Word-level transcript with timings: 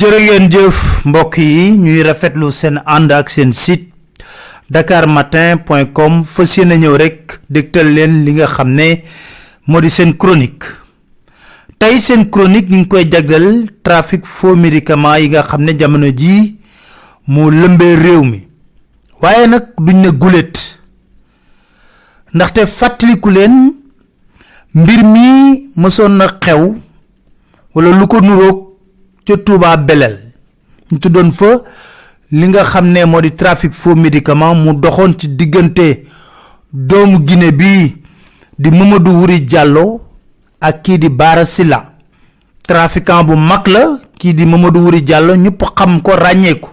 jërë 0.00 0.18
ngeen 0.24 0.46
jëf 0.48 0.78
mbokk 1.04 1.34
yi 1.42 1.64
ñuy 1.76 2.00
rafetlu 2.06 2.48
seen 2.56 2.78
ànd 2.88 3.12
ak 3.12 3.28
seen 3.28 3.50
site 3.52 3.90
dakarmatin.com 4.72 6.22
fas 6.24 6.54
yéene 6.56 6.78
ñëw 6.80 6.94
rek 6.96 7.34
dégtal 7.52 7.90
leen 7.94 8.22
li 8.24 8.32
nga 8.38 8.46
xam 8.48 8.70
ne 8.78 9.02
moo 9.66 9.80
di 9.80 9.90
seen 9.90 10.14
chronique. 10.16 10.64
Tey 11.78 11.98
seen 12.00 12.30
chronique 12.30 12.70
ñu 12.70 12.78
ngi 12.78 12.88
koy 12.88 13.04
jagleel 13.12 13.68
trafic 13.82 14.24
faux 14.24 14.56
médicament 14.56 15.18
yi 15.20 15.28
nga 15.28 15.42
xam 15.42 15.64
ne 15.64 15.76
jamono 15.78 16.08
jii 16.08 16.56
moo 17.26 17.50
lëmbee 17.50 17.96
réew 17.96 18.24
mi. 18.24 18.40
Waaye 19.20 19.46
nag 19.48 19.64
duñ 19.76 20.00
ne 20.00 20.10
gulet. 20.12 20.80
Ndaxte 22.34 22.64
fàttaliku 22.66 23.30
leen 23.30 23.74
mbir 24.74 25.04
mi 25.04 25.68
mësoon 25.76 26.16
na 26.16 26.26
xew 26.40 26.74
wala 27.74 27.90
lu 27.98 28.06
ko 28.06 28.69
ca 29.24 29.36
Touba 29.36 29.76
Belel. 29.76 30.18
Ñu 30.90 30.98
tuddoon 30.98 31.30
fa 31.32 31.50
li 32.32 32.46
nga 32.48 32.62
xam 32.64 32.86
ne 32.92 33.04
moo 33.04 33.20
di 33.20 33.30
trafic 33.34 33.72
faux 33.72 33.94
médicament 33.96 34.54
mu 34.54 34.74
doxoon 34.74 35.12
ci 35.18 35.28
diggante 35.36 36.04
doomu 36.72 37.18
Guinée 37.20 37.52
bi 37.52 37.96
di 38.58 38.70
Mamadou 38.70 39.12
Wuri 39.20 39.40
Diallo 39.44 40.00
ak 40.60 40.82
kii 40.82 40.98
di 40.98 41.08
Bara 41.08 41.44
Silla 41.44 41.92
trafiquant 42.66 43.24
bu 43.24 43.34
mag 43.34 43.66
la 43.66 43.98
kii 44.18 44.34
di 44.34 44.44
Mamadou 44.46 44.82
Wuri 44.84 45.02
Diallo 45.02 45.34
ñëpp 45.34 45.62
xam 45.76 46.00
ko 46.02 46.12
ràññeeku 46.14 46.68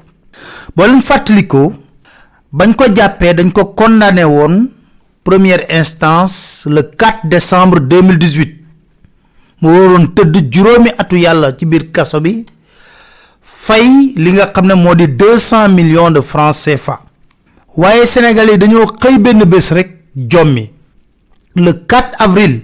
boo 0.76 0.86
leen 0.86 1.02
fàttalikoo 1.02 1.74
bañ 2.54 2.76
ko 2.76 2.86
jàppee 2.96 3.34
dañ 3.34 3.52
ko 3.52 3.66
condamné 3.74 4.24
woon 4.24 4.70
première 5.24 5.66
instance 5.70 6.66
le 6.70 6.82
4 6.84 7.26
décembre 7.28 7.80
2018 7.80 8.57
mu 9.62 9.70
waroon 9.70 10.14
tëdd 10.16 10.52
juróomi 10.54 10.92
atu 10.98 11.16
yàlla 11.18 11.56
ci 11.58 11.66
biir 11.66 11.92
kaso 11.92 12.22
bi 12.22 12.46
fay 13.42 14.14
li 14.16 14.32
nga 14.32 14.52
xam 14.54 14.66
ne 14.68 14.74
moo 14.76 14.96
millions 15.68 16.12
de 16.12 16.22
francs 16.22 16.60
CFA. 16.64 17.00
Waaye 17.78 18.06
Sénégal 18.06 18.50
yi 18.50 18.58
dañoo 18.58 18.86
xëy 19.02 19.18
benn 19.20 19.44
rek 19.72 19.90
jommi. 20.16 20.72
Le 21.56 21.72
4 21.86 22.16
avril 22.20 22.62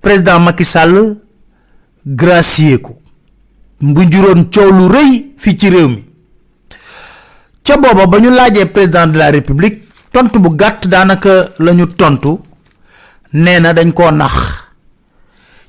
président 0.00 0.40
Macky 0.40 0.64
Sall 0.64 1.16
gracier 2.06 2.80
ko. 2.80 2.98
Bu 3.80 4.02
juróon 4.10 4.44
coow 4.52 4.70
lu 4.72 4.86
rëy 4.88 5.32
fii 5.36 5.56
ci 5.56 5.68
réew 5.70 5.88
mi. 5.88 6.04
Ca 7.64 7.76
booba 7.76 8.06
ba 8.06 8.18
ñu 8.20 8.30
laajee 8.30 8.66
président 8.66 9.06
de 9.06 9.18
la 9.18 9.30
république 9.30 9.82
tontu 10.12 10.38
bu 10.38 10.50
gàtt 10.56 10.86
tontu 11.96 12.38
dañ 13.72 13.92
nax 14.12 14.61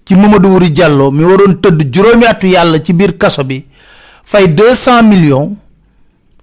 ci 0.05 0.15
Mamadou 0.15 0.51
Wuri 0.53 0.71
Diallo 0.71 1.11
mi 1.11 1.23
waroon 1.23 1.59
tëdd 1.61 1.93
juróomi 1.93 2.25
atu 2.25 2.47
yàlla 2.47 2.79
ci 2.83 2.93
biir 2.93 3.17
kaso 3.17 3.43
bi 3.43 3.65
fay 4.23 4.47
deux 4.47 4.75
cent 4.75 5.03
millions 5.03 5.55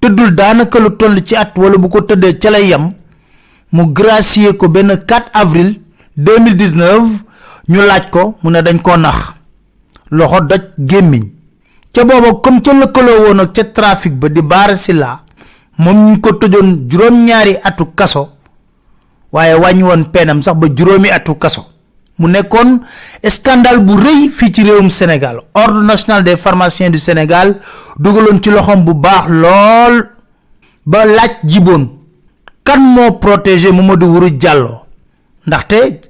tëddul 0.01 0.35
daanaka 0.35 0.79
lu 0.81 0.91
toll 0.97 1.23
ci 1.25 1.37
at 1.37 1.53
wala 1.57 1.77
bu 1.79 1.89
ko 1.89 2.01
tëddee 2.03 2.39
ca 2.39 2.51
lay 2.51 2.69
yem 2.69 2.93
mu 3.73 3.87
gracier 3.93 4.57
ko 4.57 4.69
benn 4.69 4.91
4 5.07 5.31
avril 5.33 5.75
2019 6.17 7.23
ñu 7.69 7.81
laaj 7.87 8.11
ko 8.11 8.35
mu 8.43 8.51
ne 8.51 8.63
dañ 8.63 8.81
koo 8.83 8.97
nax 8.97 9.35
loxo 10.11 10.41
doj 10.41 10.63
gémmiñ 10.79 11.25
ca 11.93 12.05
booba 12.05 12.35
comme 12.43 12.63
ca 12.63 12.73
lëkkaloo 12.73 13.23
woon 13.27 13.41
ak 13.41 13.53
ca 13.55 13.65
trafic 13.65 14.13
ba 14.15 14.29
di 14.29 14.43
Bara 14.43 14.75
Silla 14.77 15.21
moom 15.79 16.11
ñu 16.11 16.21
ko 16.21 16.33
tëjoon 16.33 16.89
juróom-ñaari 16.89 17.57
atu 17.63 17.85
kaso 17.95 18.29
waaye 19.33 19.55
peenam 20.13 20.43
sax 20.43 20.55
ba 20.59 20.67
juróomi 20.77 21.11
atu 21.11 21.35
kaso 21.39 21.67
mu 22.19 22.29
nekkoon 22.29 22.81
scandale 23.29 23.79
bu 23.81 23.95
rëy 23.97 24.29
fii 24.31 24.53
ci 24.53 24.63
réewum 24.63 24.89
Sénégal. 24.91 25.41
Ordre 25.55 25.83
national 25.83 26.25
des 26.25 26.37
pharmaciens 26.37 26.91
du 26.91 26.99
Sénégal 26.99 27.57
dugaloon 27.99 28.41
ci 28.43 28.51
loxoom 28.51 28.85
bu 28.85 28.95
baax 28.95 29.29
lool 29.29 30.09
ba 30.87 31.05
laaj 31.07 31.33
jiboon 31.45 31.89
kan 32.65 32.81
moo 32.81 33.13
protégé 33.13 33.73
Mamadou 33.73 34.07
Wuri 34.15 34.33
Diallo? 34.33 34.83
Ndaxte 35.47 36.09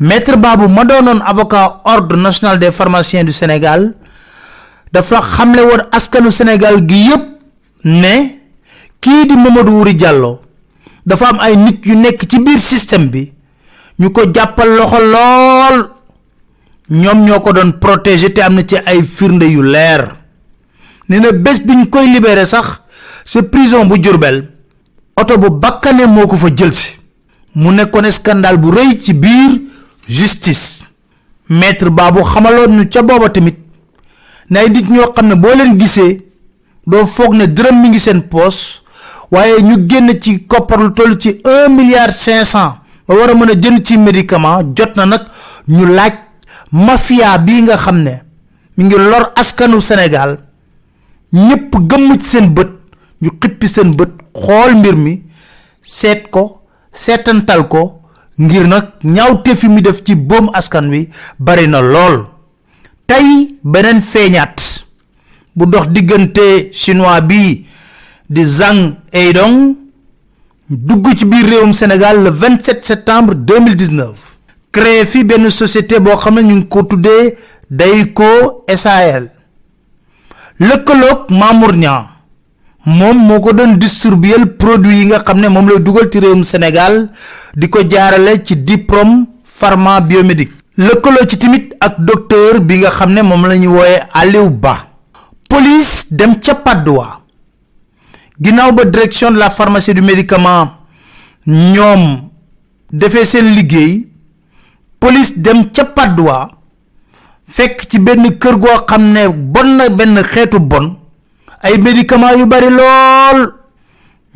maître 0.00 0.36
Babou 0.36 0.68
ma 0.68 0.84
doonoon 0.84 1.20
avocat 1.24 1.80
ordre 1.84 2.16
national 2.16 2.58
des 2.58 2.70
pharmaciens 2.70 3.24
du 3.24 3.32
Sénégal 3.32 3.94
dafa 4.92 5.20
xamle 5.22 5.60
woon 5.60 5.82
askanu 5.92 6.30
Sénégal 6.30 6.86
gi 6.88 7.08
yépp 7.08 7.24
ne 7.84 8.28
kii 9.00 9.26
di 9.26 9.34
Mamadou 9.36 9.78
Wuri 9.78 9.94
Diallo 9.94 10.40
dafa 11.06 11.28
am 11.28 11.40
ay 11.40 11.56
nit 11.56 11.86
yu 11.86 11.96
nekk 11.96 12.26
ci 12.28 12.38
biir 12.38 12.58
système 12.58 13.08
bi 13.08 13.32
ñu 13.98 14.10
ko 14.12 14.22
jàppal 14.34 14.68
loxo 14.76 14.98
lool. 15.00 15.90
ñoom 16.90 17.24
ñoo 17.24 17.40
ko 17.40 17.52
doon 17.52 17.72
protéger 17.80 18.32
te 18.32 18.40
am 18.42 18.62
ci 18.66 18.76
ay 18.76 19.02
firnde 19.02 19.44
yu 19.44 19.62
leer. 19.62 20.12
nee 21.08 21.20
na 21.20 21.32
bés 21.32 21.60
bi 21.64 21.74
ñu 21.76 21.88
koy 21.88 22.06
libéré 22.08 22.46
sax 22.46 22.80
sa 23.24 23.42
prison 23.42 23.86
bu 23.86 23.96
Jurbel 24.02 24.52
oto 25.16 25.38
bu 25.38 25.50
bakkane 25.50 26.06
moo 26.06 26.26
ko 26.26 26.36
fa 26.36 26.48
jëlsi. 26.54 26.98
mu 27.54 27.70
scandale 28.10 28.58
bu 28.58 28.70
ci 29.00 29.14
justice. 30.08 30.84
maître 31.48 31.90
baabu 31.90 32.22
xamaloon 32.22 32.76
ñu 32.76 32.88
ca 32.88 33.02
booba 33.02 33.30
tamit. 33.30 33.56
ne 34.50 34.68
nit 34.68 34.88
ñoo 34.88 35.12
xam 35.12 35.26
ne 35.28 35.34
boo 35.34 35.54
leen 35.54 35.78
gisee 35.78 36.22
doo 36.86 37.04
foog 37.06 37.34
ne 37.34 37.46
dërëm 37.46 37.80
mi 37.82 37.88
ngi 37.88 37.98
seen 38.00 38.22
waaye 39.30 39.62
ñu 39.62 39.88
génn 39.88 40.20
ci 40.20 40.46
koppar 40.46 40.78
lu 40.80 40.92
toll 40.92 41.18
ci 41.18 41.40
un 41.44 41.68
milliard 41.74 42.12
cinq 42.12 42.44
cent 42.44 42.78
ba 43.06 43.14
war 43.14 43.30
a 43.30 43.34
mën 43.34 43.50
a 43.50 43.54
jënd 43.62 43.84
ci 43.86 43.96
médicament 43.98 44.74
jot 44.76 44.92
na 44.96 45.06
nag 45.06 45.22
ñu 45.68 45.84
laaj 45.86 46.14
mafia 46.72 47.38
bii 47.38 47.62
nga 47.62 47.76
xam 47.76 47.98
ne 48.02 48.14
mi 48.76 48.84
ngi 48.84 48.96
lor 48.98 49.32
askanu 49.34 49.80
Sénégal. 49.80 50.36
ñépp 51.32 51.74
gëmm 51.88 52.18
ci 52.20 52.26
seen 52.28 52.46
bët 52.54 52.68
ñu 53.22 53.30
xippi 53.40 53.68
seen 53.68 53.94
bët 53.96 54.10
xool 54.34 54.74
mbir 54.76 54.96
mi 54.96 55.22
seet 55.82 56.30
ko 56.30 56.62
seetantal 56.92 57.68
ko 57.68 58.02
ngir 58.38 58.66
nag 58.68 58.84
ñaawte 59.04 59.56
fi 59.56 59.68
mi 59.68 59.80
def 59.82 60.02
ci 60.04 60.14
boom 60.14 60.50
askan 60.52 60.88
wi 60.90 61.08
bari 61.38 61.68
na 61.68 61.80
lool. 61.80 62.26
Tey 63.06 63.58
beneen 63.62 64.00
feeñaat 64.00 64.56
bu 65.56 65.66
dox 65.66 65.86
diggante 65.88 66.70
chinois 66.72 67.20
bi 67.20 67.66
di 68.28 68.44
Zhang 68.44 68.96
Eidong 69.12 69.76
dugg 70.68 71.06
ci 71.16 71.24
biir 71.24 71.44
réewum 71.46 71.72
Sénégal 71.72 72.22
le 72.24 72.30
27 72.30 72.84
septembre 72.84 73.34
2019 73.34 74.36
créé 74.72 75.04
fi 75.04 75.22
benn 75.24 75.48
société 75.50 76.00
boo 76.00 76.16
xam 76.16 76.34
ne 76.36 76.42
ñu 76.42 76.54
ngi 76.56 76.68
ko 76.68 76.82
tuddee 76.82 77.36
Dayko 77.70 78.64
SAL 78.74 79.30
lëkkaloog 80.58 81.30
Mamour 81.30 81.72
Niang. 81.74 82.06
Moom 82.86 83.18
moo 83.26 83.40
ko 83.40 83.52
doon 83.52 83.76
distribuer 83.78 84.46
produit 84.58 84.94
yi 85.00 85.06
nga 85.06 85.18
xam 85.18 85.40
ne 85.40 85.48
lay 85.48 85.80
dugal 85.80 86.08
ci 86.10 86.18
réewum 86.20 86.44
Sénégal 86.44 87.10
di 87.56 87.68
ko 87.68 87.80
jaarale 87.88 88.44
ci 88.44 88.56
diplôme 88.56 89.26
pharma 89.44 90.00
biomédique. 90.00 90.52
Lëkkaloo 90.78 91.26
ci 91.28 91.38
tamit 91.38 91.74
ak 91.80 91.98
docteur 92.00 92.60
bi 92.60 92.78
nga 92.78 92.90
xam 92.90 93.12
ne 93.12 93.22
moom 93.22 93.46
la 93.46 93.56
wooye 93.56 94.00
Aliou 94.12 94.50
Ba. 94.50 94.86
Police 95.48 96.06
dem 96.12 96.38
ca 96.40 96.54
ginnaaw 98.40 98.72
ba 98.72 98.84
direction 98.84 99.30
de 99.32 99.38
la 99.38 99.50
pharmacie 99.50 99.94
du 99.94 100.02
médicament 100.02 100.72
ñoom 101.46 102.30
defee 102.92 103.24
seen 103.24 103.54
liggéey 103.54 104.08
police 105.00 105.38
dem 105.38 105.70
ca 105.72 105.84
Padoua 105.84 106.50
fekk 107.46 107.86
ci 107.88 107.98
benn 107.98 108.38
kër 108.38 108.56
goo 108.58 108.84
xam 108.86 109.12
ne 109.12 109.28
bon 109.28 109.76
na 109.76 109.88
benn 109.88 110.22
xeetu 110.22 110.58
bon 110.60 110.96
ay 111.62 111.78
médicament 111.78 112.36
yu 112.38 112.46
bari 112.46 112.68
lool. 112.70 113.40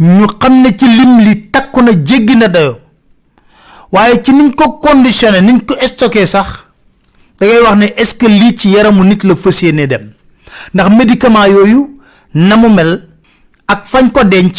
Ñu 0.01 0.27
xam 0.41 0.63
ne 0.63 0.71
ci 0.79 0.87
lim 0.89 1.19
li 1.21 1.51
takku 1.51 1.83
na 1.83 1.93
jéggi 1.93 2.35
na 2.37 2.49
dayo. 2.49 2.79
Waaye 3.93 4.23
ci 4.23 4.33
niñ 4.33 4.55
ko 4.55 4.79
conditionné 4.81 5.41
niñ 5.43 5.61
ko 5.67 5.75
stocké 5.87 6.27
sax 6.27 6.65
da 7.39 7.47
ngay 7.47 7.61
wax 7.63 7.77
ne 7.77 7.87
est-ce 7.97 8.15
que 8.15 8.27
lii 8.27 8.57
ci 8.57 8.71
yaramu 8.71 9.05
nit 9.05 9.23
la 9.25 9.35
fas 9.37 9.61
dem. 9.63 10.13
Ndax 10.75 10.89
médicament 10.97 11.47
yooyu 11.49 12.01
na 12.35 12.57
mu 12.57 12.69
mel 12.71 13.09
ak 13.73 13.87
fañ 13.87 14.11
ko 14.11 14.25
denc. 14.25 14.57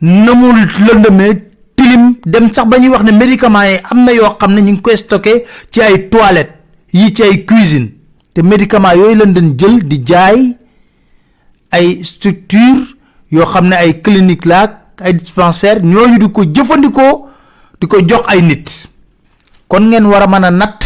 Na 0.00 0.34
mu 0.34 0.52
lëndëmee 0.86 1.34
tilim. 1.76 2.04
Dem 2.26 2.52
sax 2.52 2.66
ba 2.68 2.78
ñuy 2.78 2.88
wax 2.90 3.02
ne 3.04 3.12
médicament 3.12 3.68
yi 3.70 3.78
am 3.90 4.04
na 4.04 4.12
yoo 4.12 4.36
ne 4.54 4.60
ngi 4.72 4.80
koy 4.82 4.96
stocké 4.96 5.44
ci 5.70 5.80
ay 5.82 6.08
toilettes 6.10 6.54
yi 6.92 7.12
ci 7.14 7.22
ay 7.22 7.44
cuisine 7.46 7.88
te 8.34 8.40
médicament 8.42 8.94
yooyu 8.96 9.16
lañ 9.16 9.32
doon 9.32 9.54
jël 9.58 9.82
di 9.88 10.02
jaay 10.06 10.56
ay 11.70 12.04
structure 12.04 12.80
yoo 13.30 13.46
xam 13.46 13.68
ne 13.68 13.74
ay 13.76 14.00
clinique 14.02 14.44
la 14.46 14.80
ay 15.00 15.14
dispensaire 15.14 15.80
ñooñu 15.82 16.18
di 16.18 16.28
ko 16.30 16.42
jëfandikoo 16.44 17.28
di 17.80 17.86
ko 17.86 17.96
jox 18.08 18.22
ay 18.28 18.42
nit. 18.42 18.88
Kon 19.68 19.88
ngeen 19.88 20.04
war 20.06 20.22
a 20.22 20.26
mën 20.26 20.44
a 20.44 20.50
natt 20.50 20.80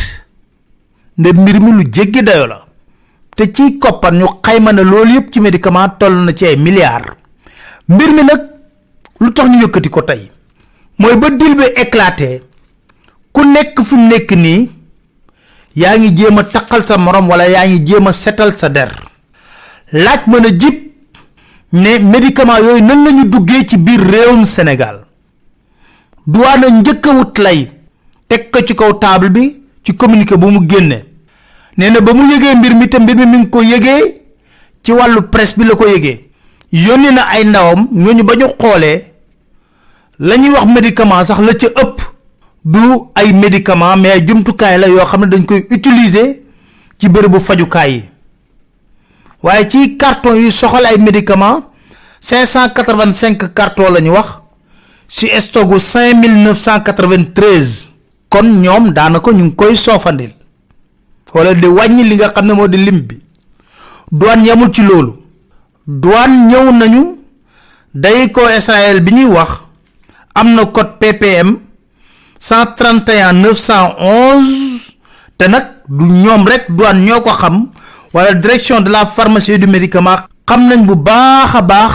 nde 1.18 1.32
mbir 1.32 1.60
mi 1.60 1.72
lu 1.72 1.82
jéggi 1.92 2.22
dayo 2.22 2.46
la 2.46 2.65
te 3.36 3.44
ci 3.52 3.78
koppar 3.78 4.12
ñu 4.14 4.26
xayma 4.42 4.72
ne 4.72 4.82
loolu 4.82 5.12
yëpp 5.14 5.32
ci 5.32 5.40
médicament 5.40 5.98
toll 5.98 6.24
na 6.24 6.32
ci 6.34 6.46
ay 6.46 6.56
milliards. 6.56 7.14
Mbir 7.88 8.10
mi 8.12 8.22
nag 8.24 8.40
lu 9.20 9.32
tax 9.32 9.46
ñu 9.48 9.60
yëkkati 9.62 9.88
ko 9.90 10.02
tey 10.02 10.30
mooy 10.98 11.16
ba 11.16 11.30
dil 11.30 11.54
bi 11.54 11.64
éclaté 11.76 12.42
ku 13.32 13.44
nekk 13.44 13.82
fi 13.84 13.94
mu 13.94 14.08
nekk 14.08 14.30
yaa 15.76 15.96
ngi 15.98 16.14
jéem 16.16 16.38
a 16.38 16.44
taqal 16.44 16.84
sa 16.86 16.96
morom 16.98 17.28
wala 17.28 17.46
yaa 17.48 17.66
ngi 17.66 17.84
jéem 17.86 18.06
a 18.06 18.12
setal 18.12 18.56
sa 18.56 18.68
der. 18.68 18.92
Laaj 19.92 20.20
mën 20.26 20.46
a 20.46 20.50
jib 20.58 20.74
ne 21.72 21.98
médicament 21.98 22.58
yooyu 22.64 22.82
nan 22.82 23.04
lañu 23.04 23.24
duggee 23.28 23.66
ci 23.66 23.76
biir 23.76 24.00
réewum 24.00 24.46
sénégal? 24.46 25.04
Douane 26.26 26.66
njëkk 26.80 27.06
a 27.06 27.42
lay 27.42 27.70
teg 28.28 28.50
ko 28.50 28.60
ci 28.66 28.74
kaw 28.74 28.98
table 28.98 29.28
bi 29.30 29.62
ci 29.84 29.94
communiqué 29.94 30.36
bu 30.36 30.46
mu 30.50 30.66
génne 30.68 31.04
nee 31.78 31.90
na 31.90 32.00
ba 32.00 32.12
mu 32.14 32.24
yëgee 32.32 32.54
mbir 32.54 32.74
mi 32.74 32.88
te 32.88 32.98
mbir 32.98 33.16
mi 33.16 33.26
mi 33.26 33.38
ngi 33.38 33.50
ko 33.50 33.62
yëgee 33.62 34.02
ci 34.82 34.92
wàllu 34.92 35.22
presse 35.30 35.56
bi 35.58 35.64
la 35.64 35.74
ko 35.74 35.86
yëgee. 35.86 36.22
Yónni 36.72 37.10
na 37.12 37.22
ay 37.30 37.44
ndawam 37.44 37.88
ñooñu 37.92 38.22
ba 38.24 38.34
ñu 38.36 38.46
xoolee 38.60 39.02
la 40.18 40.36
ñuy 40.36 40.50
wax 40.50 40.66
médicament 40.66 41.24
sax 41.24 41.38
la 41.40 41.54
ca 41.54 41.66
ëpp. 41.82 42.00
Du 42.64 42.78
ay 43.14 43.32
médicament 43.32 43.96
mais 43.96 44.10
ay 44.10 44.26
jumtukaay 44.26 44.78
la 44.78 44.88
yoo 44.88 45.04
xam 45.06 45.20
ne 45.24 45.30
dañ 45.30 45.44
koy 45.44 45.66
utiliser 45.70 46.40
ci 46.98 47.08
bërëbu 47.08 47.38
fajukaay 47.40 47.92
yi. 47.92 48.04
Waaye 49.42 49.68
ci 49.68 49.96
carton 49.96 50.34
yu 50.34 50.50
soxal 50.50 50.86
ay 50.86 50.98
médicament 50.98 51.62
585 52.20 53.52
carton 53.54 53.90
la 53.92 54.00
ñu 54.00 54.10
wax 54.12 54.26
ci 55.08 55.28
stogu 55.40 55.78
5993 55.78 57.88
kon 58.28 58.42
ñoom 58.62 58.90
daanaka 58.92 59.30
ñu 59.30 59.44
ngi 59.44 59.54
koy 59.54 59.76
soofandil 59.76 60.30
wala 61.34 61.54
di 61.54 61.66
wàññi 61.66 62.04
li 62.04 62.14
nga 62.16 62.28
xam 62.34 62.46
ne 62.46 62.52
moo 62.52 62.68
di 62.68 62.76
lim 62.78 63.00
bi. 63.06 63.18
Douane 64.10 64.44
yamul 64.46 64.70
ci 64.72 64.82
loolu. 64.82 65.12
Douane 65.86 66.46
ñëw 66.48 66.70
nañu 66.72 67.16
day 67.94 68.30
ko 68.30 68.40
israël 68.48 69.00
bi 69.00 69.12
ñuy 69.14 69.24
wax 69.32 69.50
am 70.34 70.54
na 70.54 70.66
code 70.66 70.98
ppm 71.00 71.56
131 72.40 73.32
911 73.32 74.96
te 75.38 75.48
nag 75.48 75.64
du 75.88 76.04
ñoom 76.04 76.44
rek 76.46 76.66
douane 76.76 77.04
ñoo 77.06 77.20
ko 77.20 77.30
xam 77.30 77.68
wala 78.12 78.34
direction 78.34 78.80
de 78.82 78.90
la 78.90 79.06
pharmacie 79.06 79.58
du 79.58 79.66
médicament 79.66 80.26
xam 80.46 80.68
nañ 80.68 80.84
bu 80.84 80.94
baax 80.94 81.54
a 81.54 81.62
baax 81.62 81.94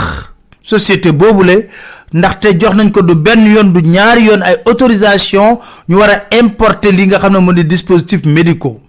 société 0.63 1.11
boobule 1.11 1.67
ndaxte 2.13 2.57
jox 2.59 2.73
nañ 2.75 2.91
ko 2.91 3.01
du 3.03 3.13
benn 3.15 3.45
yoon 3.53 3.71
du 3.73 3.81
ñaari 3.81 4.23
yoon 4.25 4.41
ay 4.41 4.55
autorisation 4.65 5.59
ñu 5.87 5.95
war 5.97 6.09
a 6.09 6.35
importer 6.35 6.91
li 6.91 7.05
nga 7.07 7.19
xam 7.19 7.33
ne 7.33 7.39
moo 7.39 7.53
di 7.53 7.63
dispositifs 7.65 8.25
médicaux 8.25 8.79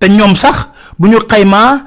te 0.00 0.08
ñoom 0.08 0.34
sax 0.34 0.66
bu 0.98 1.08
ñu 1.08 1.18
xaymaa 1.28 1.84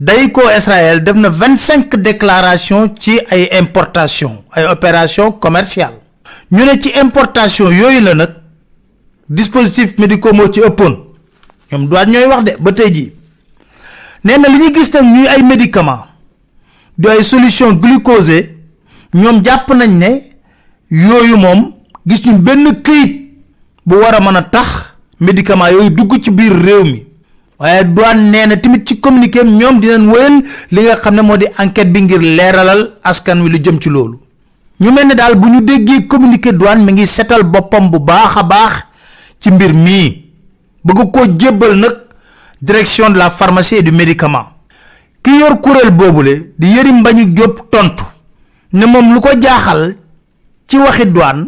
day 0.00 0.30
ko 0.32 0.42
israël 0.56 1.02
def 1.04 1.14
na 1.16 1.28
25 1.28 1.96
déclaration 1.96 2.94
ci 2.98 3.20
ay 3.30 3.48
importation 3.60 4.44
ay 4.52 4.64
opération 4.66 5.32
commerciale 5.32 5.94
ñu 6.52 6.64
ne 6.64 6.80
ci 6.80 6.92
importation 6.98 7.70
yooyu 7.70 8.00
la 8.00 8.14
nag 8.14 8.30
dispositifs 9.28 9.98
médicaux 9.98 10.32
moo 10.32 10.46
ci 10.52 10.60
ëppoon. 10.60 11.06
Ñoom 11.72 11.88
doit 11.88 12.06
ñooy 12.06 12.26
wax 12.26 12.44
de 12.44 12.52
ba 12.60 12.72
tey 12.72 12.92
jii. 12.94 13.12
Nee 14.24 14.38
na 14.38 14.48
li 14.48 14.58
ñu 14.58 14.74
gis 14.74 14.92
nag 14.94 15.04
ñuy 15.04 15.26
ay 15.26 15.42
médicament 15.42 16.04
di 16.98 17.08
ay 17.08 17.24
solution 17.24 17.72
glucosée 17.72 18.54
ñoom 19.14 19.42
jàpp 19.44 19.68
nañ 19.74 19.90
ne 19.98 20.22
yooyu 20.90 21.36
moom 21.36 21.72
gis 22.06 22.24
ñu 22.26 22.38
benn 22.38 22.82
këyit 22.82 23.32
bu 23.84 23.96
war 23.96 24.14
a 24.14 24.20
mën 24.20 24.36
a 24.36 24.42
tax 24.42 24.94
médicament 25.20 25.70
yooyu 25.72 25.90
dugg 25.90 26.22
ci 26.22 26.30
biir 26.30 26.52
réew 26.52 26.84
mi 26.84 27.05
waaye 27.58 27.84
douane 27.84 28.30
nee 28.30 28.46
na 28.46 28.56
tamit 28.56 28.84
ci 28.86 29.00
communiqué 29.00 29.42
ñoom 29.44 29.80
dinañ 29.80 30.06
wéyal 30.12 30.42
li 30.70 30.80
nga 30.82 30.96
xam 30.96 31.14
ne 31.14 31.22
moo 31.22 31.36
di 31.36 31.46
enquête 31.58 31.90
bi 31.92 32.02
ngir 32.02 32.20
askan 33.02 33.40
wi 33.42 33.48
lu 33.50 33.58
jëm 33.64 33.78
ci 33.80 33.88
loolu. 33.88 34.18
Ñu 34.80 34.90
mel 34.92 35.06
ne 35.06 35.14
daal 35.14 35.36
bu 35.36 35.48
ñu 35.48 35.60
déggee 35.62 36.06
communiqué 36.06 36.52
douane 36.52 36.84
mi 36.84 36.92
ngi 36.92 37.06
setal 37.06 37.42
boppam 37.44 37.90
bu 37.90 37.98
baax 37.98 38.36
a 38.36 38.42
baax 38.42 38.74
ci 39.40 39.50
mbir 39.50 39.72
mii. 39.72 40.22
Bëgg 40.84 41.10
koo 41.12 41.24
jébbal 41.38 41.76
nag 41.78 41.96
direction 42.60 43.10
de 43.10 43.18
la 43.18 43.30
pharmacie 43.30 43.76
et 43.76 43.82
du 43.82 43.90
médicament. 43.90 44.46
Ki 45.22 45.30
yor 45.40 45.56
boobule 45.90 46.52
di 46.58 46.66
yëri 46.74 46.92
mbañu 46.92 47.34
jóob 47.36 47.70
tontu 47.70 48.04
ne 48.72 48.84
moom 48.86 49.14
lu 49.14 49.20
ko 49.20 49.28
jaaxal 49.40 49.96
ci 50.68 50.76
waxi 50.78 51.06
douane 51.06 51.46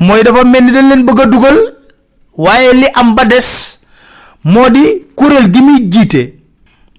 mooy 0.00 0.22
dafa 0.22 0.44
mel 0.44 0.64
ni 0.64 0.72
dañ 0.72 0.88
leen 0.88 1.04
bëgg 1.04 1.20
a 1.20 1.26
dugal 1.26 1.58
li 2.80 2.86
am 2.94 3.14
ba 3.14 3.24
des 3.24 3.73
moo 4.44 4.68
di 4.70 5.04
kuréel 5.14 5.50
gi 5.52 5.60
muy 5.60 5.88
jiite 5.90 6.34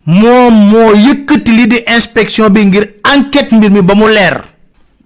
moom 0.06 0.54
moo 0.72 0.94
yëkkati 0.96 1.52
li 1.52 1.68
di 1.68 1.84
inspection 1.88 2.50
bi 2.50 2.66
ngir 2.66 2.88
enquête 3.04 3.52
mbir 3.52 3.72
mi 3.72 3.82
ba 3.82 3.94
mu 3.96 4.08
leer. 4.08 4.42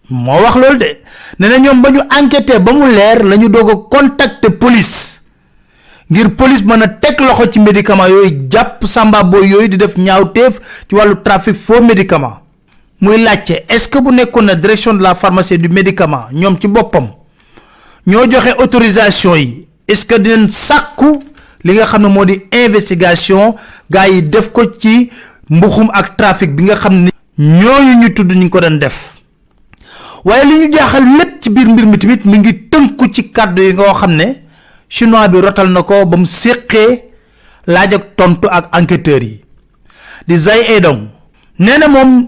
moo 0.09 0.41
wax 0.41 0.56
loolu 0.56 0.77
de 0.77 0.97
ne 1.39 1.47
na 1.47 1.57
ñoom 1.59 1.81
ba 1.81 1.89
ñu 1.91 2.00
enquêté 2.19 2.59
ba 2.59 2.71
mu 2.74 2.86
leer 2.91 3.24
la 3.24 3.36
ñu 3.38 3.50
doog 3.50 3.69
a 3.71 3.75
contacter 3.97 4.51
police 4.57 5.21
ngir 6.09 6.36
police 6.36 6.63
mën 6.63 6.81
a 6.81 6.88
teg 6.88 7.19
loxo 7.19 7.51
ci 7.51 7.59
médicament 7.59 8.07
yooyu 8.07 8.47
jàpp 8.50 8.85
samba 8.88 9.24
boy 9.24 9.47
yooyu 9.47 9.68
di 9.68 9.77
def 9.77 9.97
ñaawteef 9.97 10.59
ci 10.88 10.95
wàllu 10.95 11.21
trafic 11.24 11.56
faux 11.56 11.81
médicament. 11.81 12.39
muy 13.01 13.18
laajte 13.21 13.63
est 13.69 13.80
ce 13.80 13.88
que 13.88 14.00
bu 14.00 14.12
na 14.42 14.56
direction 14.56 14.94
de 14.94 15.03
la 15.03 15.13
pharmacie 15.13 15.57
du 15.57 15.68
médicament 15.69 16.27
ñoom 16.31 16.57
ci 16.59 16.68
boppam 16.68 17.09
ñoo 18.07 18.30
joxe 18.31 18.56
autorisation 18.57 19.35
yi 19.35 19.68
est 19.88 19.95
ce 19.95 20.06
que 20.06 20.15
li 21.63 21.73
nga 21.73 21.85
xam 21.85 22.01
ne 22.03 22.09
trafic 26.17 26.56
bi 26.56 26.63
nga 26.63 26.75
xam 26.75 26.94
ne 27.06 27.09
ñooñu 27.38 27.94
ñu 28.01 28.13
tudd 28.13 28.31
ñu 28.35 28.50
ko 28.50 28.59
doon 28.59 28.77
def. 28.79 28.97
Waaye 30.25 30.44
li 30.45 30.56
ñu 30.59 30.71
jaaxal 30.73 31.03
lépp 31.17 31.41
ci 31.41 31.50
biir 31.50 31.67
mbir 31.67 31.85
mi 31.85 31.97
tamit 31.97 32.21
mi 32.25 32.38
ngi 32.39 32.53
tënku 32.71 33.06
ci 33.13 33.31
kàddu 33.31 33.61
yi 33.61 33.73
nga 33.73 33.94
xam 33.94 34.13
ne 34.15 34.27
chinois 34.89 35.27
bi 35.29 35.39
rotal 35.41 35.69
na 35.71 35.81
ko 35.83 36.06
ba 36.06 36.17
mu 36.17 36.25
séqee 36.25 37.03
laaj 37.67 37.94
ak 37.94 38.16
tontu 38.16 38.47
ak 38.51 38.66
enquêteurs 38.78 39.23
yi. 39.23 39.42
Di 40.28 40.37
zay 40.37 40.61
edong 40.75 41.07
nee 41.59 41.78
na 41.80 41.87
moom 41.87 42.28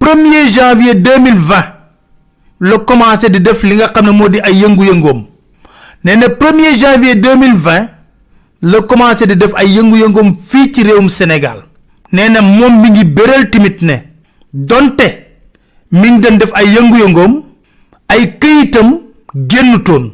1er 0.00 0.48
janvier 0.54 0.94
2020 0.94 1.72
la 2.60 2.78
commencé 2.78 3.30
di 3.30 3.40
def 3.40 3.62
li 3.62 3.76
nga 3.76 3.88
xam 3.88 4.06
ne 4.06 4.10
moo 4.10 4.28
di 4.28 4.40
ay 4.40 4.54
yëngu-yëngoom. 4.62 5.20
Nee 6.04 6.16
na 6.16 6.26
1er 6.26 6.74
janvier 6.76 7.14
2020 7.16 7.93
la 8.64 8.80
commencé 8.82 9.26
di 9.26 9.36
def 9.36 9.52
ay 9.56 9.68
yëngu-yëngoom 9.76 10.36
fii 10.48 10.72
ci 10.72 10.82
réewum 10.82 11.08
sénégal. 11.08 11.62
nee 12.12 12.28
na 12.30 12.40
moom 12.40 12.80
mi 12.80 12.90
ngi 12.90 13.04
timit 13.52 13.78
ne 13.82 13.96
donte 14.52 15.06
mi 15.92 16.10
ngi 16.10 16.38
def 16.38 16.50
ay 16.54 16.66
yëngu-yëngoom 16.74 17.42
ay 18.08 18.38
këyitam 18.40 19.00
génnutoon. 19.34 20.12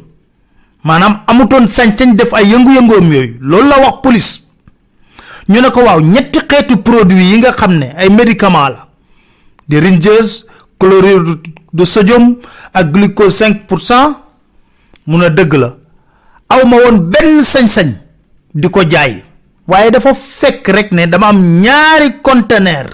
maanaam 0.83 1.21
amutoon 1.27 1.67
sañ-sañ 1.67 2.15
def 2.15 2.33
ay 2.33 2.45
yëngu-yëngoom 2.51 3.13
yooyu. 3.13 3.37
loolu 3.39 3.69
la 3.69 3.79
wax 3.79 3.95
police. 4.03 4.41
ñu 5.49 5.61
ne 5.61 5.69
ko 5.71 5.81
waaw 5.83 6.01
ñetti 6.01 6.39
xeetu 6.49 6.75
produit 6.77 7.21
yi 7.23 7.37
nga 7.37 7.51
xam 7.53 7.77
ne 7.77 7.93
ay 7.97 8.09
médicament 8.09 8.69
la. 8.69 8.87
di 9.69 9.79
ringers 9.79 10.43
chlorure 10.77 11.37
de 11.73 11.85
sodium 11.85 12.35
ak 12.73 12.91
glucose 12.91 13.37
5 13.37 13.65
pour 13.67 13.79
cent. 13.79 14.17
mun 15.07 15.21
a 15.21 15.29
dëgg 15.29 15.53
la. 15.53 15.69
aw 16.49 16.67
ma 16.67 16.75
woon 16.83 17.11
sañ-sañ 17.43 18.00
di 18.53 18.69
ko 18.69 18.83
jaay. 18.83 19.23
Waaye 19.67 19.91
dafa 19.91 20.13
fekk 20.13 20.67
rek 20.67 20.91
ne 20.91 21.05
dama 21.07 21.27
am 21.27 21.61
ñaari 21.61 22.21
conteneur 22.21 22.87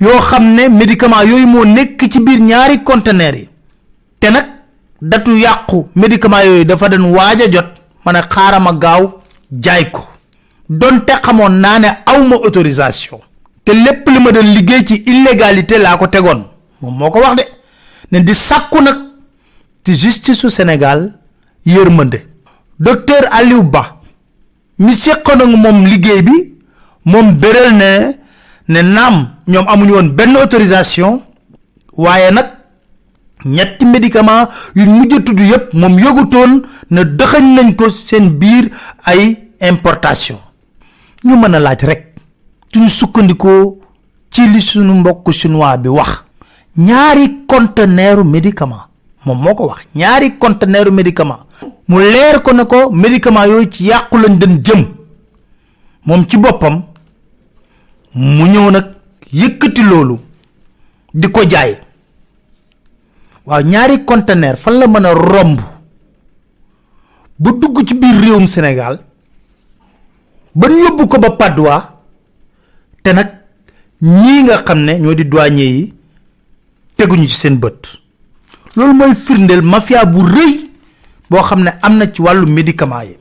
yoo 0.00 0.20
xam 0.20 0.54
ne 0.54 0.68
médicament 0.68 1.24
yooyu 1.26 1.46
moo 1.46 1.64
nekk 1.64 2.00
ci 2.10 2.20
biir 2.20 2.40
ñaari 2.40 2.82
conteneur 2.82 3.34
yi. 3.34 3.48
Te 4.20 4.30
nag 4.30 4.46
datu 5.02 5.36
yàqu 5.36 5.86
médicament 5.96 6.44
yooyu 6.44 6.64
dafa 6.64 6.88
den 6.88 7.04
waaj 7.14 7.40
a 7.42 7.50
jot 7.50 7.68
ma 8.04 8.12
ne 8.12 8.20
xaarama 8.22 8.72
gaaw 8.72 9.12
jaay 9.52 9.90
ko. 9.90 10.02
Donte 10.68 11.12
xamoon 11.22 11.52
naa 11.60 11.78
ne 11.80 11.88
aw 12.06 12.22
ma 12.22 12.36
autorisation. 12.36 13.20
Te 13.64 13.72
lépp 13.72 14.08
li 14.08 14.20
ma 14.20 14.30
doon 14.32 14.42
liggéey 14.54 14.84
ci 14.86 15.02
illégalité 15.06 15.78
laa 15.78 15.96
ko 15.96 16.06
tegoon. 16.06 16.44
Moom 16.80 16.96
moo 16.96 17.10
ko 17.10 17.18
wax 17.20 17.36
de. 17.36 17.44
Ne 18.12 18.20
di 18.22 18.34
sàkku 18.34 18.80
nag 18.80 18.96
ci 19.84 19.94
justice 19.96 20.34
su 20.38 20.48
sénégal 20.50 21.12
yërmande. 21.66 22.20
Docteur 22.78 23.26
aliou 23.32 23.62
ba 23.64 23.99
mi 24.80 24.94
séqoon 24.94 25.40
ak 25.44 25.48
moom 25.62 25.86
liggéey 25.86 26.22
bi 26.22 26.36
moom 27.04 27.32
béral 27.40 27.70
ne 27.80 27.90
ne 28.68 28.80
naam 28.82 29.16
ñoom 29.46 29.66
amuñu 29.68 29.92
woon 29.94 30.08
benn 30.16 30.36
autorisation 30.36 31.22
waaye 31.96 32.30
nag 32.32 32.48
ñetti 33.44 33.84
médicament 33.86 34.48
yu 34.76 34.84
mujj 34.86 35.14
a 35.14 35.20
tudd 35.20 35.40
yépp 35.40 35.72
moom 35.74 35.98
yëgutoon 35.98 36.62
ne 36.90 37.00
dëxañ 37.04 37.44
nañ 37.54 37.74
ko 37.76 37.90
seen 37.90 38.28
biir 38.38 38.70
ay 39.04 39.36
importation. 39.60 40.38
Ñu 41.24 41.36
mën 41.36 41.54
a 41.54 41.60
laaj 41.60 41.80
rek 41.84 42.02
suñu 42.72 42.88
sukkandikoo 42.88 43.78
ci 44.30 44.42
li 44.48 44.60
suñu 44.62 44.92
mbokk 45.00 45.32
chinois 45.32 45.76
bi 45.78 45.88
wax. 45.88 46.24
Ñaari 46.76 47.44
conteneuru 47.46 48.24
médicament 48.24 48.86
moom 49.24 49.38
moo 49.42 49.54
ko 49.54 49.66
wax 49.66 49.86
ñaari 49.94 50.38
conteneuru 50.38 50.90
médicament 50.92 51.44
mu 51.88 51.98
leer 52.00 52.42
ko 52.42 52.52
ne 52.52 52.64
ko 52.64 52.90
médicament 52.90 53.46
yooyu 53.46 53.70
ci 53.70 53.84
yàqu 53.84 54.16
lañ 54.18 54.38
den 54.38 54.60
jëm. 54.64 54.84
Moom 56.06 56.26
ci 56.26 56.36
boppam 56.38 56.82
mu 58.14 58.44
ñëw 58.46 58.70
nag 58.70 58.86
yëkkati 59.32 59.82
loolu 59.82 60.18
di 61.14 61.28
ko 61.30 61.44
jaay. 61.48 61.78
Waaw 63.46 63.62
ñaari 63.62 64.04
conteneur 64.04 64.56
fan 64.56 64.78
la 64.78 64.86
mën 64.86 65.04
a 65.06 65.12
romb? 65.14 65.60
Bu 67.38 67.52
dugg 67.58 67.86
ci 67.86 67.94
biir 67.94 68.20
réewum 68.20 68.46
sénégal 68.46 69.00
ba 70.54 70.68
yóbbu 70.68 71.06
ko 71.08 71.18
ba 71.18 71.30
padwa 71.30 72.00
te 73.02 73.12
nag 73.12 73.28
ñii 74.02 74.42
nga 74.44 74.62
xam 74.62 74.78
ne 74.84 74.98
ñoo 74.98 75.14
di 75.14 75.24
douanier 75.24 75.68
yi 75.68 75.94
teguñu 76.96 77.26
ci 77.28 77.34
seen 77.34 77.56
bët 77.58 77.99
loolu 78.80 78.94
mooy 78.94 79.14
firndeel 79.14 79.62
mafia 79.62 80.04
bu 80.12 80.20
rëy 80.34 80.54
boo 81.30 81.42
xam 81.42 81.60
ne 81.64 81.70
am 81.82 81.96
na 81.98 82.06
ci 82.12 82.22
wàllu 82.22 82.46
médicament 82.46 83.04
yi 83.08 83.16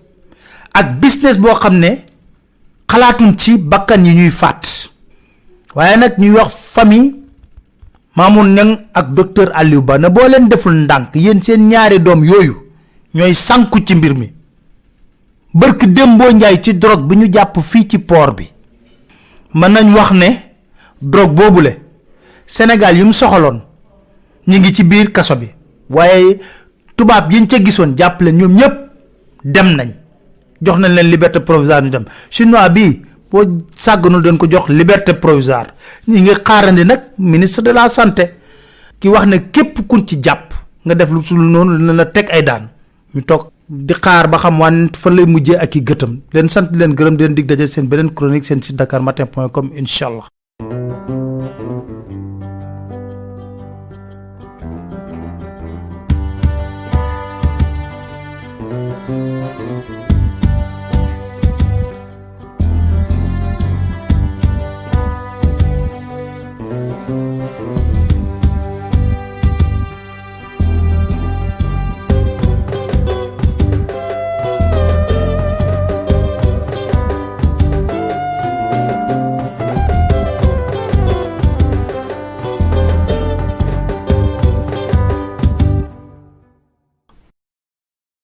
ak 0.74 1.00
business 1.01 1.38
boo 1.38 1.54
xam 1.56 1.75
ne 1.80 1.89
xalaatuñ 2.92 3.36
ci 3.38 3.58
bakkan 3.58 4.06
yi 4.06 4.13
ñuy 4.16 4.30
faat. 4.30 4.62
waaye 5.75 5.98
nag 5.98 6.13
ñuy 6.18 6.32
wax 6.32 6.51
famille 6.74 7.16
Mamoun 8.16 8.54
Niang 8.56 8.74
ak 8.94 9.13
docteur 9.13 9.51
Aliou 9.54 9.82
Ba 9.82 9.98
na 9.98 10.10
boo 10.10 10.28
leen 10.28 10.50
deful 10.50 10.74
ndànk 10.74 11.16
yéen 11.16 11.42
seen 11.44 11.70
ñaari 11.70 12.00
doom 12.00 12.24
yooyu 12.24 12.56
ñooy 13.13 13.34
sànku 13.34 13.80
ci 13.86 13.96
mbir 13.96 14.13
mi. 14.18 14.34
bërk 15.54 15.86
démboo 15.86 16.32
njaay 16.32 16.62
ci 16.63 16.74
drogue 16.74 17.08
bi 17.08 17.16
ñu 17.18 17.34
jàpp 17.34 17.60
fii 17.62 17.88
ci 17.88 18.00
port 18.00 18.36
bi 18.38 18.50
mën 19.54 19.70
nañ 19.72 19.94
wax 19.94 20.12
ne 20.12 20.30
drogue 21.01 21.34
boobule 21.36 21.72
Sénégal 22.46 22.96
mu 23.06 23.13
ñi 24.48 24.60
ngi 24.60 24.74
ci 24.74 24.84
biir 24.84 25.12
kaso 25.12 25.36
bi. 25.36 25.48
waaye 25.89 26.38
tubaab 26.96 27.31
yiñ 27.31 27.48
ca 27.48 27.58
gisoon 27.63 27.96
jàpp 27.98 28.22
leen 28.22 28.38
ñoom 28.38 28.53
ñëpp 28.55 28.75
dem 29.43 29.75
nañ. 29.75 29.89
jox 30.62 30.77
nañ 30.79 30.91
leen 30.93 31.10
liberté 31.10 31.39
provisoire 31.39 31.84
ñu 31.86 31.89
dem. 31.89 32.05
chinois 32.29 32.69
bi 32.69 33.01
boo 33.31 33.43
sàgganul 33.75 34.22
dañ 34.22 34.38
ko 34.38 34.48
jox 34.50 34.67
liberté 34.69 35.13
provisoire. 35.13 35.69
ñi 36.08 36.22
ngi 36.22 36.34
xaarandi 36.46 36.84
nag 36.86 37.01
ministre 37.17 37.62
de 37.63 37.72
la 37.72 37.88
santé. 37.89 38.36
ki 39.00 39.08
wax 39.08 39.25
ne 39.25 39.38
képp 39.51 39.88
kun 39.88 40.05
ci 40.08 40.19
jàpp 40.22 40.53
nga 40.86 40.93
def 40.96 41.10
lu 41.12 41.22
sul 41.22 41.39
noonu 41.41 41.77
dina 41.77 41.93
la 41.93 42.05
teg 42.05 42.27
ay 42.31 42.43
daan. 42.43 42.69
ñu 43.13 43.22
toog 43.24 43.51
di 43.67 43.93
xaar 43.93 44.27
ba 44.27 44.38
xam 44.38 44.60
waan 44.60 44.89
fa 44.98 45.10
lay 45.10 45.25
mujjee 45.25 45.58
ak 45.58 45.75
i 45.75 45.81
gëtam. 45.84 46.22
leen 46.34 46.50
sant 46.50 46.69
leen 46.72 46.93
gërëm 46.98 47.15
di 47.17 47.24
leen 47.24 47.36
dig 47.36 47.46
daje 47.48 47.67
seen 47.67 47.88
beneen 47.88 48.13
chronique 48.13 48.46
seen 48.46 48.62
site 48.62 49.00
matin 49.01 49.27